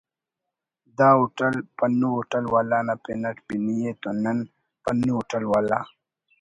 [0.97, 4.37] the hotel ”پنو ہوٹل والا“ نا پن اٹ پنی ءِ تو نن
[4.83, 5.79] پنو ہوٹل والا